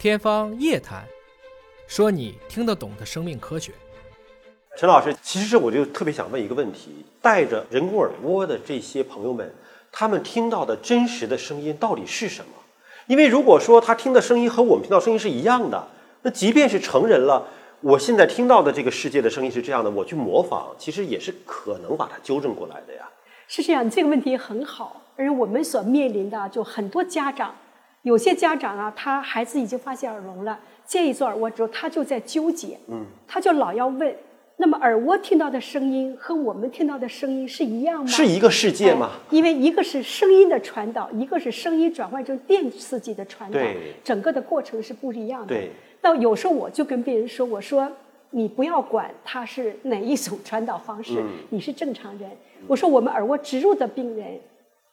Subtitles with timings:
[0.00, 1.04] 天方夜谭，
[1.86, 3.70] 说你听得懂的生命科学。
[4.74, 9.54] 陈老师，其实我就特别想问一个问题：戴着人工耳蜗的这些朋友们，
[9.92, 12.52] 他们听到的真实的声音到底是什么？
[13.08, 15.88] 因为如果说他听的声音和我们听到声音是一样的，
[16.22, 17.46] 那即便是成人了，
[17.82, 23.06] 我现在听到的这个世界的声音是这样的，我去模仿，其实也是可能把它纠正过来的呀。
[23.46, 25.02] 是这样，这个问题很好。
[25.16, 27.54] 而我们所面临的，就很多家长，
[28.02, 34.14] 有些家长啊，他孩子已经发现耳聋了，建议做耳蜗之后，他就在纠结，嗯，他就老要问，
[34.56, 38.06] 那么耳蜗听到的声音和我们听到的声音是一样吗？
[38.06, 39.10] 是一个世界吗？
[39.30, 43.60] 因为一个是声音的传导，一个是声音转换成电刺激的传导，
[44.02, 45.48] 整个的过程是不一样的。
[45.48, 45.70] 对。
[46.00, 47.86] 那有时候我就跟病人说，我说
[48.30, 52.30] 你不要管他是哪一种传导方式，你是正常人。
[52.66, 54.40] 我说我们耳蜗植入的病人。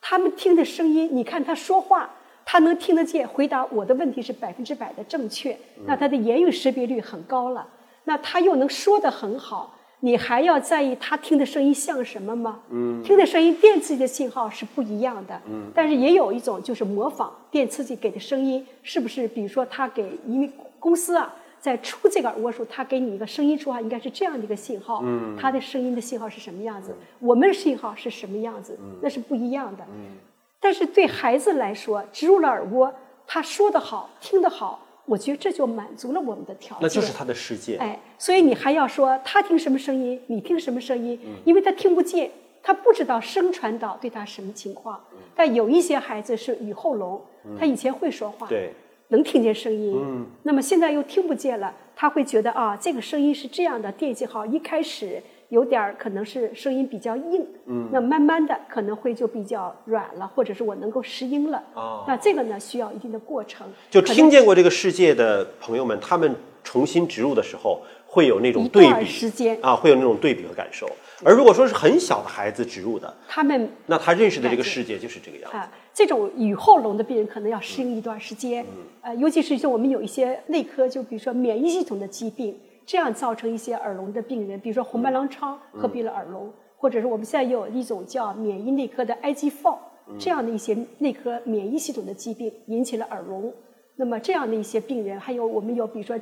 [0.00, 2.08] 他们听的声音，你看他说话，
[2.50, 7.68] 他能听得见，回答我的问题是百分之百的正确，那他的言语识别率很高了。
[8.04, 12.60] 那他又能说得很好，你还要在意他听的声音像什么吗？
[12.70, 15.38] 嗯，听的声音电刺激的信号是不一样的。
[15.46, 19.28] 嗯，但是也有一种就是模仿电刺激给的声音，是不是？
[19.28, 21.34] 比如说他给因为公司啊。
[21.60, 25.00] 在出这个耳蜗时候，他给你一个声音出话，应该是这样的一个信号。
[25.02, 26.94] 嗯，他的声音的信号是什么样子？
[27.18, 28.78] 我们的信号是什么样子？
[29.02, 29.84] 那是不一样的。
[29.92, 30.12] 嗯，
[30.60, 32.92] 但是对孩子来说，植入了耳蜗，
[33.26, 36.82] 他说得好，听得好，我觉得这就满足了我们的条件。
[36.82, 37.76] 那就是他的世界。
[37.76, 41.18] 哎，所以你还要说他听什么声音，你听什么声音？
[41.44, 42.30] 因为他听不见，
[42.62, 45.00] 他不知道声传导对他什么情况。
[45.34, 47.20] 但有一些孩子是雨后聋，
[47.58, 48.46] 他以前会说话。
[48.46, 48.72] 对。
[49.10, 61.62] 能听见声音，那么现在又听不见了，他会觉得啊，这个声音是这样的电信号，一开始有点儿可能是声音比较硬，嗯那慢慢的可能会就比较软了，或者是我能够适应了。
[62.06, 63.66] 那这个呢，需要一定的过程。
[63.90, 67.82] 就听见过这个世界的朋友们，他们重新植入的时候。
[68.10, 70.88] 会有那种对比时间啊，会有那种对比和感受。
[71.22, 75.56] 而如果说是很小的孩子植入的，他们那他认识的这个世界就是这个样子。
[75.58, 78.64] 啊这种雨后聋的病人可能要适应一段时间，
[79.02, 89.76] 呃，尤其是像我们有一些内科，就比如说免疫系统的疾病，这样造成一些耳聋的病人，比如说红斑狼疮合并了耳聋，或者是我们现在有一种叫免疫内科的 IgF
[90.18, 93.52] 这样的一些内科免疫系统的疾病引起了耳聋。
[93.96, 96.18] 那么这样的一些病人，还有我们有比如说。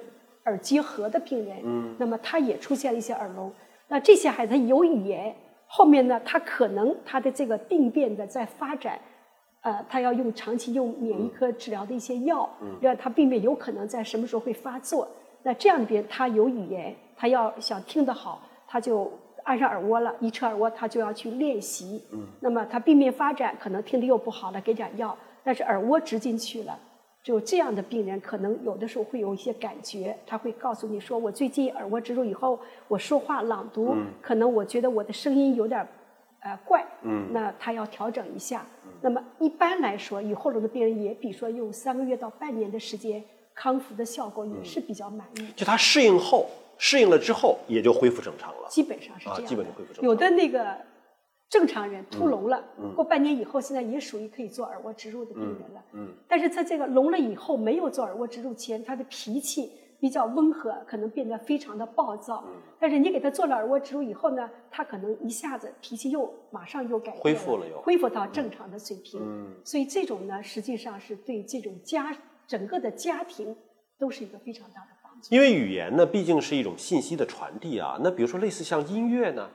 [0.47, 3.53] 耳结核的病人，嗯，那么他也出现了一些耳聋。
[3.89, 5.35] 那这些孩子有语言，
[5.67, 8.97] 后面呢，他可能他的这个病变的在发展，
[9.63, 12.49] 呃，他要用长期用免疫科治疗的一些药，
[12.81, 15.09] 让他病变有可能在什么时候会发作。
[15.47, 19.09] 那这样的病他有语言，他要想听得好，他就
[19.45, 22.03] 按上耳蜗了，一车耳蜗他就要去练习。
[22.13, 26.77] 嗯，那么他病变发展可能听得又不好了，给点药，但是耳蜗植进去了。
[27.23, 32.59] 就这样的病人，可能有的时候会有一些感觉，他会告诉你说：“我最近耳蜗植入以后，
[32.89, 35.87] 我说话朗读，可能我觉得我的声音有点
[36.41, 38.67] 呃怪，嗯那他要调整一下。
[39.01, 43.23] 那么一般来说，以后聋的病人也比如说用三个月到半年的时间，
[43.57, 45.49] 康复的效果也是比较满意。
[45.57, 48.69] 就他适应后，适应了之后，也就恢复正常了。
[48.71, 50.05] 基本上是这样，基本就恢复正常。
[50.05, 50.77] 有的那个。
[51.49, 52.61] 正常人突聋了，
[52.97, 55.85] 过半年以后，现在也属于可以做耳蜗植入的病人了。
[55.93, 62.43] 嗯，但是他这个聋了以后，没有做耳蜗植入前，他的脾气比较温和，可能变得非常的暴躁。
[62.49, 69.21] 嗯，但是你给他做了耳蜗植入以后呢，他可能一下子脾气又马上又改恢复了，又恢复到正常的水平。
[69.23, 72.13] 嗯，所以这种呢，实际上是对这种家
[72.47, 73.57] 整个的家庭
[73.99, 75.35] 都是一个非常大的帮助。
[75.35, 77.99] 因为语言呢，毕竟是一种信息的传递啊。
[78.03, 79.51] 那比如说类似像音乐呢？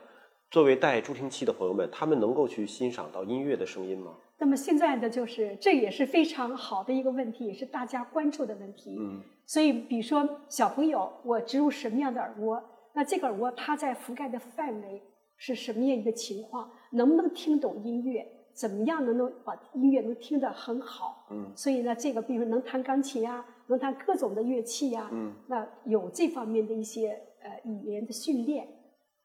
[0.49, 4.17] 作为带助听器的朋友们，他们能够去欣赏到音乐的声音吗？
[4.37, 8.97] 那么现在的就是，这也是非常好的一个问题，也是大家关注的问题。
[8.99, 9.21] 嗯。
[9.45, 12.61] 所以，比如说小朋友，我植入什么样的耳蜗？
[12.93, 15.01] 那这个耳蜗它在覆盖的范围
[15.37, 16.69] 是什么样一个情况？
[16.91, 18.27] 能不能听懂音乐？
[18.61, 21.25] 怎么样能够把音乐能听得很好？
[21.31, 21.51] 嗯。
[21.55, 25.09] 所以呢，这个比如能弹钢琴呀，能弹各种的乐器呀。
[25.11, 25.33] 嗯。
[25.47, 28.67] 那有这方面的一些呃语言的训练。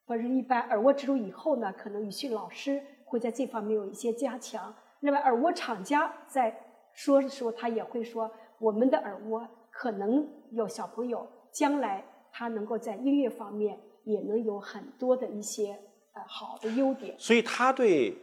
[0.09, 4.73] 或者一般耳蜗植入以后呢，可能语训老师会在这方面有一些加强。
[5.01, 6.57] 另外，耳蜗厂家在
[6.93, 8.31] 说的时候，他也会说，
[8.61, 15.77] 我们的耳蜗可能有小朋友将来他能够在音乐方面也能有很多的一些
[16.13, 17.17] 呃好的优点。
[17.19, 18.17] 所以，他对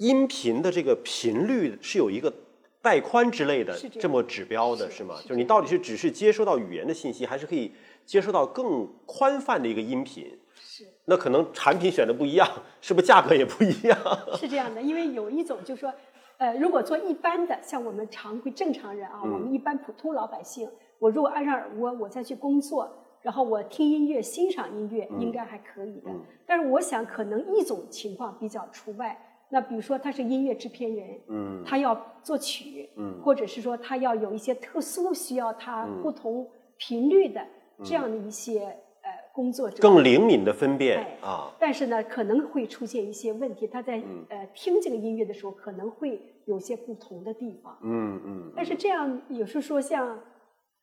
[0.00, 2.32] 音频的这个频率是有一个
[2.80, 5.14] 带宽之类的这么指标的，是吗？
[5.22, 7.70] 就是你到底是只是接收到语言的信息，还是可以
[8.06, 10.38] 接收到更宽泛的一个音频？
[10.54, 12.48] 是那可能产品选的不一样，
[12.80, 13.98] 是不是价格也不一样？
[14.38, 15.92] 是这样的，因为有一种就是说，
[16.38, 20.66] 呃，如果做一般的，像我们常规正常人啊，我们一般普通老百姓，
[20.98, 26.10] 我如果安上耳蜗，我再去工作，然后我听音乐、欣赏音乐，应该还可以的。
[26.46, 29.26] 但是我想，可能一种情况比较除外。
[29.50, 37.44] 那比如说他是音乐制片人，嗯，他要作曲，嗯，或者是说他要有一些特殊需要他不同频率的
[37.84, 38.60] 这样的一些
[39.02, 41.50] 呃工作者，更灵敏的分辨啊。
[41.58, 48.52] 但是呢，可能会出现一些问题，他在呃听这个音乐的时候可能会有些不同的地方，嗯嗯。
[48.54, 50.18] 但是这样有时候说像。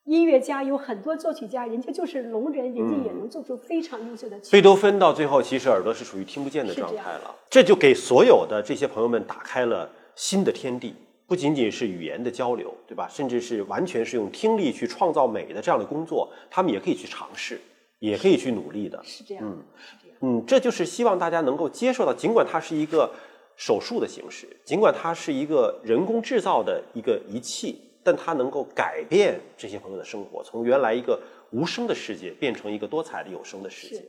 [0.07, 4.49] 音乐家有很多作曲家，人家就是聋人，人家也能做出非常优秀的曲。
[4.53, 7.35] 贝多芬到最后，其实耳朵是属于听不见的状态了。
[7.49, 10.95] 这就给所有的这些朋友们打开了新的天地，
[11.27, 13.09] 不仅仅是语言的交流，对吧？
[13.11, 17.59] 甚至是完全是用听力去创造美的这样的工作，他们也可以去尝试，
[17.99, 18.97] 也可以去努力的。
[19.03, 19.57] 是这样，嗯，
[20.21, 23.11] 嗯，这就是希望大家能够接受到，尽管它是一个
[23.57, 27.81] 手术的形式，尽管它是一个人工制造的一个仪器。
[28.07, 31.21] 但它能够改变这些朋友的生活，从原来一个
[31.51, 34.01] 无声的世界变成一个多彩的有声的世界。